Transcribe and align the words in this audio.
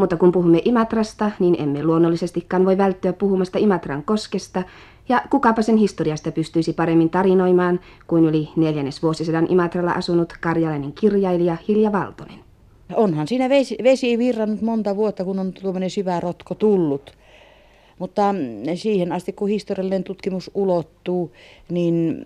Mutta 0.00 0.16
kun 0.16 0.32
puhumme 0.32 0.62
Imatrasta, 0.64 1.30
niin 1.38 1.56
emme 1.58 1.84
luonnollisestikaan 1.84 2.64
voi 2.64 2.78
välttyä 2.78 3.12
puhumasta 3.12 3.58
Imatran 3.58 4.02
koskesta, 4.02 4.62
ja 5.08 5.22
kukapa 5.30 5.62
sen 5.62 5.76
historiasta 5.76 6.32
pystyisi 6.32 6.72
paremmin 6.72 7.10
tarinoimaan 7.10 7.80
kuin 8.06 8.24
yli 8.24 8.48
neljännes 8.56 9.02
vuosisadan 9.02 9.46
Imatralla 9.50 9.92
asunut 9.92 10.32
karjalainen 10.40 10.92
kirjailija 10.92 11.56
Hilja 11.68 11.92
Valtonen. 11.92 12.38
Onhan 12.94 13.28
siinä 13.28 13.48
vesi, 13.48 13.76
vesi 13.82 14.18
virrannut 14.18 14.62
monta 14.62 14.96
vuotta, 14.96 15.24
kun 15.24 15.38
on 15.38 15.52
tuommoinen 15.52 15.90
syvä 15.90 16.20
rotko 16.20 16.54
tullut. 16.54 17.16
Mutta 17.98 18.34
siihen 18.74 19.12
asti, 19.12 19.32
kun 19.32 19.48
historiallinen 19.48 20.04
tutkimus 20.04 20.50
ulottuu, 20.54 21.32
niin 21.70 22.24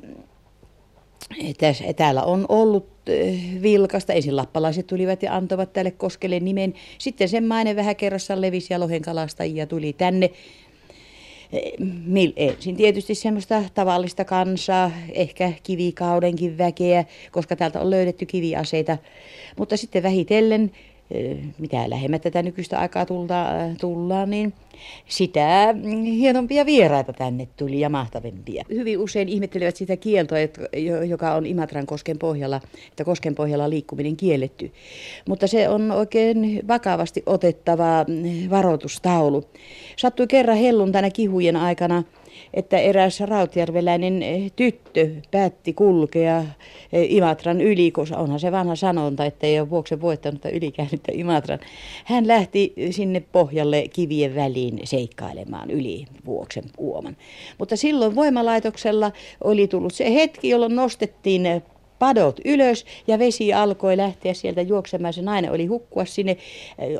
täällä 1.96 2.22
on 2.22 2.46
ollut 2.48 2.86
eh, 3.06 3.40
vilkasta. 3.62 4.12
Ensin 4.12 4.36
lappalaiset 4.36 4.86
tulivat 4.86 5.22
ja 5.22 5.36
antoivat 5.36 5.72
tälle 5.72 5.90
koskelle 5.90 6.40
nimen. 6.40 6.74
Sitten 6.98 7.28
sen 7.28 7.46
maine 7.46 7.76
vähän 7.76 7.96
kerrassa 7.96 8.40
levisi 8.40 8.72
ja 8.74 8.80
lohenkalastajia 8.80 9.66
tuli 9.66 9.92
tänne. 9.92 10.30
Ensin 12.36 12.76
tietysti 12.76 13.14
semmoista 13.14 13.64
tavallista 13.74 14.24
kansaa, 14.24 14.90
ehkä 15.12 15.52
kivikaudenkin 15.62 16.58
väkeä, 16.58 17.04
koska 17.32 17.56
täältä 17.56 17.80
on 17.80 17.90
löydetty 17.90 18.26
kiviaseita. 18.26 18.98
Mutta 19.58 19.76
sitten 19.76 20.02
vähitellen 20.02 20.70
mitä 21.58 21.90
lähemmät 21.90 22.22
tätä 22.22 22.42
nykyistä 22.42 22.78
aikaa 22.78 23.06
tulta, 23.06 23.46
tullaan, 23.80 24.30
niin 24.30 24.54
sitä 25.08 25.74
hienompia 26.04 26.66
vieraita 26.66 27.12
tänne 27.12 27.48
tuli 27.56 27.80
ja 27.80 27.88
mahtavimpia. 27.88 28.64
Hyvin 28.70 28.98
usein 28.98 29.28
ihmettelevät 29.28 29.76
sitä 29.76 29.96
kieltoa, 29.96 30.38
joka 31.08 31.34
on 31.34 31.46
Imatran 31.46 31.86
kosken 31.86 32.18
pohjalla, 32.18 32.60
että 32.88 33.04
kosken 33.04 33.34
pohjalla 33.34 33.70
liikkuminen 33.70 34.16
kielletty. 34.16 34.72
Mutta 35.28 35.46
se 35.46 35.68
on 35.68 35.90
oikein 35.90 36.60
vakavasti 36.68 37.22
otettava 37.26 38.06
varoitustaulu. 38.50 39.44
Sattui 39.96 40.26
kerran 40.26 40.56
helluntaina 40.56 41.10
kihujen 41.10 41.56
aikana 41.56 42.02
että 42.54 42.78
eräs 42.78 43.20
rautjärveläinen 43.20 44.22
eh, 44.22 44.52
tyttö 44.56 45.10
päätti 45.30 45.72
kulkea 45.72 46.44
eh, 46.92 47.12
Imatran 47.12 47.60
yli, 47.60 47.90
koska 47.90 48.16
onhan 48.16 48.40
se 48.40 48.52
vanha 48.52 48.76
sanonta, 48.76 49.24
että 49.24 49.46
ei 49.46 49.60
ole 49.60 49.70
vuoksen 49.70 50.00
voittanut 50.00 50.44
ylikäännyttä 50.94 51.12
Imatran. 51.14 51.58
Hän 52.04 52.28
lähti 52.28 52.72
sinne 52.90 53.20
pohjalle 53.20 53.88
kivien 53.92 54.34
väliin 54.34 54.80
seikkailemaan 54.84 55.70
yli 55.70 56.04
vuoksen 56.26 56.64
uoman. 56.78 57.16
Mutta 57.58 57.76
silloin 57.76 58.14
voimalaitoksella 58.14 59.12
oli 59.44 59.68
tullut 59.68 59.94
se 59.94 60.14
hetki, 60.14 60.48
jolloin 60.48 60.76
nostettiin 60.76 61.62
padot 62.04 62.40
ylös 62.44 62.84
ja 63.06 63.18
vesi 63.18 63.52
alkoi 63.52 63.96
lähteä 63.96 64.34
sieltä 64.34 64.62
juoksemaan. 64.62 65.14
Se 65.14 65.22
nainen 65.22 65.50
oli 65.50 65.66
hukkua 65.66 66.04
sinne. 66.04 66.36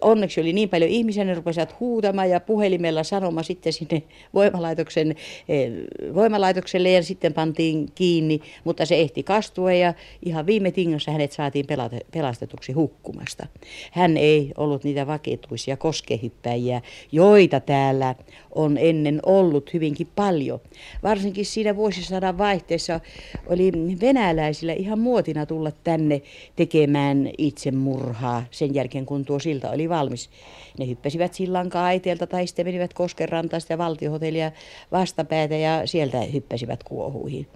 Onneksi 0.01 0.41
oli 0.41 0.53
niin 0.53 0.69
paljon 0.69 0.91
ihmisiä, 0.91 1.25
ne 1.25 1.35
rupesivat 1.35 1.81
huutamaan 1.81 2.31
ja 2.31 2.41
puhelimella 2.41 3.03
sanoma 3.03 3.43
sitten 3.43 3.73
sinne 3.73 4.03
voimalaitoksen, 4.35 5.15
eh, 5.49 5.73
voimalaitokselle 6.15 6.91
ja 6.91 7.03
sitten 7.03 7.33
pantiin 7.33 7.89
kiinni, 7.95 8.41
mutta 8.65 8.87
se 8.87 8.95
ehti 9.01 9.23
kastua 9.23 9.73
ja 9.73 9.95
ihan 10.25 10.47
viime 10.47 10.71
tingossa 10.71 11.11
hänet 11.11 11.33
saatiin 11.33 11.67
pelastetuksi 12.13 12.73
hukkumasta. 12.73 13.47
Hän 13.93 14.17
ei 14.17 14.53
ollut 14.57 14.85
niitä 14.85 15.07
vakituisia 15.07 15.77
koskehyppäjiä, 15.77 16.81
joita 17.13 17.61
täällä 17.61 18.15
on 18.55 18.79
ennen 18.79 19.21
ollut 19.27 19.73
hyvinkin 19.75 20.09
paljon. 20.17 20.61
Varsinkin 21.03 21.47
siinä 21.47 21.77
vuosisadan 21.77 22.39
vaihteessa 22.39 23.01
oli 23.47 23.73
venäläisillä 24.01 24.73
ihan 24.73 24.94
muotina 24.97 25.47
tulla 25.47 25.73
tänne 25.85 26.23
tekemään 26.57 27.31
itsemurhaa 27.39 28.45
sen 28.51 28.75
jälkeen, 28.75 29.07
kun 29.07 29.25
tuo 29.25 29.39
silta 29.39 29.71
oli 29.71 29.89
valmis. 29.89 30.31
Ne 30.79 30.87
hyppäsivät 30.87 31.35
sillan 31.35 31.69
kaiteelta 31.69 32.27
tai 32.27 32.47
sitten 32.47 32.67
menivät 32.67 32.95
Koskenrantaista 32.95 33.73
ja 33.73 33.79
valtiohotellia 33.79 34.53
vastapäätä 34.93 35.57
ja 35.57 35.87
sieltä 35.87 36.21
hyppäsivät 36.21 36.83
kuohuihin 36.83 37.47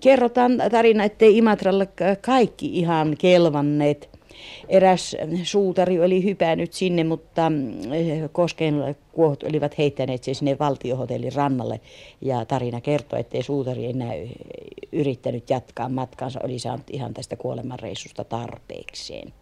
kerrotaan 0.00 0.52
tarina, 0.70 1.04
ettei 1.04 1.38
Imatralla 1.38 1.86
kaikki 2.20 2.78
ihan 2.78 3.16
kelvanneet 3.18 4.08
eräs 4.68 5.16
suutari 5.42 6.00
oli 6.00 6.24
hypännyt 6.24 6.72
sinne, 6.72 7.04
mutta 7.04 7.52
eh, 7.92 8.30
Kosken 8.32 8.96
kuohut 9.12 9.42
olivat 9.42 9.78
heittäneet 9.78 10.24
sen 10.24 10.34
sinne 10.34 10.58
valtiohotellin 10.58 11.32
rannalle. 11.32 11.80
Ja 12.20 12.44
tarina 12.44 12.80
kertoo, 12.80 13.18
ettei 13.18 13.42
suutari 13.42 13.86
enää 13.86 14.12
yrittänyt 14.94 15.50
jatkaa 15.50 15.88
matkansa, 15.88 16.40
oli 16.42 16.58
saanut 16.58 16.90
ihan 16.90 17.14
tästä 17.14 17.36
kuolemanreissusta 17.36 18.24
tarpeekseen. 18.24 19.32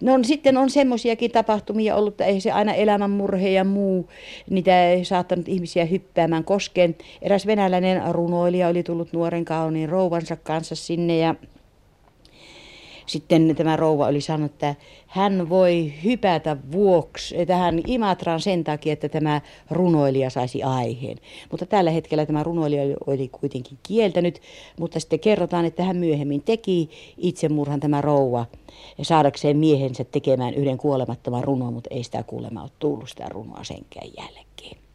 No 0.00 0.18
sitten 0.22 0.56
on 0.56 0.70
semmoisiakin 0.70 1.30
tapahtumia 1.30 1.96
ollut, 1.96 2.12
että 2.12 2.24
ei 2.24 2.40
se 2.40 2.52
aina 2.52 2.74
elämänmurhe 2.74 3.50
ja 3.50 3.64
muu, 3.64 4.08
niitä 4.50 4.90
ei 4.90 5.04
saattanut 5.04 5.48
ihmisiä 5.48 5.84
hyppäämään 5.84 6.44
koskeen. 6.44 6.96
Eräs 7.22 7.46
venäläinen 7.46 8.02
runoilija 8.14 8.68
oli 8.68 8.82
tullut 8.82 9.12
nuoren 9.12 9.44
kauniin 9.44 9.88
rouvansa 9.88 10.36
kanssa 10.36 10.74
sinne 10.74 11.18
ja 11.18 11.34
sitten 13.08 13.56
tämä 13.56 13.76
rouva 13.76 14.06
oli 14.06 14.20
sanonut, 14.20 14.52
että 14.52 14.74
hän 15.06 15.48
voi 15.48 15.92
hypätä 16.04 16.56
vuoksi 16.72 17.46
tähän 17.46 17.80
Imatraan 17.86 18.40
sen 18.40 18.64
takia, 18.64 18.92
että 18.92 19.08
tämä 19.08 19.40
runoilija 19.70 20.30
saisi 20.30 20.62
aiheen. 20.62 21.16
Mutta 21.50 21.66
tällä 21.66 21.90
hetkellä 21.90 22.26
tämä 22.26 22.42
runoilija 22.42 22.96
oli 23.06 23.28
kuitenkin 23.28 23.78
kieltänyt, 23.82 24.40
mutta 24.78 25.00
sitten 25.00 25.20
kerrotaan, 25.20 25.64
että 25.64 25.82
hän 25.82 25.96
myöhemmin 25.96 26.42
teki 26.42 26.90
itsemurhan 27.16 27.80
tämä 27.80 28.00
rouva 28.00 28.46
saadakseen 29.02 29.56
miehensä 29.56 30.04
tekemään 30.04 30.54
yhden 30.54 30.78
kuolemattoman 30.78 31.44
runon, 31.44 31.72
mutta 31.72 31.94
ei 31.94 32.04
sitä 32.04 32.22
kuulemma 32.22 32.62
ole 32.62 32.70
tullut 32.78 33.08
sitä 33.08 33.26
runoa 33.28 33.64
senkään 33.64 34.08
jälkeen. 34.16 34.87